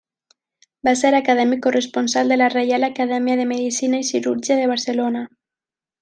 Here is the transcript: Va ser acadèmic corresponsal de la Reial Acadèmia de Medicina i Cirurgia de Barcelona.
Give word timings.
Va 0.87 0.93
ser 1.01 1.09
acadèmic 1.17 1.59
corresponsal 1.65 2.33
de 2.33 2.37
la 2.43 2.47
Reial 2.55 2.85
Acadèmia 2.89 3.35
de 3.41 3.45
Medicina 3.55 3.99
i 4.05 4.11
Cirurgia 4.11 4.57
de 4.63 4.69
Barcelona. 4.77 5.23